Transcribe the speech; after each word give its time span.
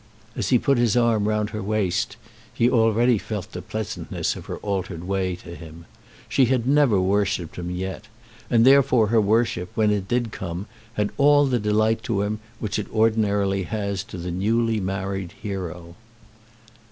As 0.35 0.49
he 0.49 0.57
put 0.57 0.79
his 0.79 0.97
arm 0.97 1.27
round 1.27 1.51
her 1.51 1.61
waist 1.61 2.17
he 2.51 2.67
already 2.67 3.19
felt 3.19 3.51
the 3.51 3.61
pleasantness 3.61 4.35
of 4.35 4.47
her 4.47 4.57
altered 4.57 5.03
way 5.03 5.35
to 5.35 5.53
him. 5.55 5.85
She 6.27 6.45
had 6.45 6.65
never 6.67 6.99
worshipped 6.99 7.55
him 7.57 7.69
yet, 7.69 8.05
and 8.49 8.65
therefore 8.65 9.09
her 9.09 9.21
worship 9.21 9.69
when 9.75 9.91
it 9.91 10.07
did 10.07 10.31
come 10.31 10.65
had 10.95 11.11
all 11.17 11.45
the 11.45 11.59
delight 11.59 12.01
to 12.05 12.23
him 12.23 12.39
which 12.59 12.79
it 12.79 12.89
ordinarily 12.91 13.61
has 13.65 14.03
to 14.05 14.17
the 14.17 14.31
newly 14.31 14.79
married 14.79 15.33
hero. 15.39 15.93